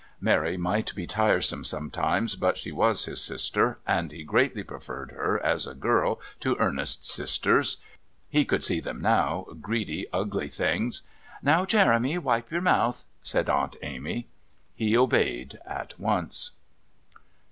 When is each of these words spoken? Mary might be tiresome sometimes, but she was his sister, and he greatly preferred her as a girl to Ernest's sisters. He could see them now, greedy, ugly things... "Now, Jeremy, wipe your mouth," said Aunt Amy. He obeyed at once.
Mary 0.19 0.57
might 0.57 0.95
be 0.95 1.05
tiresome 1.05 1.63
sometimes, 1.63 2.35
but 2.35 2.57
she 2.57 2.71
was 2.71 3.05
his 3.05 3.23
sister, 3.23 3.77
and 3.85 4.11
he 4.11 4.23
greatly 4.23 4.63
preferred 4.63 5.11
her 5.11 5.39
as 5.45 5.67
a 5.67 5.75
girl 5.75 6.19
to 6.39 6.57
Ernest's 6.57 7.13
sisters. 7.13 7.77
He 8.27 8.43
could 8.43 8.63
see 8.63 8.79
them 8.79 8.99
now, 8.99 9.45
greedy, 9.61 10.07
ugly 10.11 10.49
things... 10.49 11.03
"Now, 11.43 11.65
Jeremy, 11.67 12.17
wipe 12.17 12.49
your 12.51 12.61
mouth," 12.61 13.05
said 13.21 13.47
Aunt 13.47 13.75
Amy. 13.83 14.27
He 14.73 14.97
obeyed 14.97 15.59
at 15.67 15.99
once. 15.99 16.53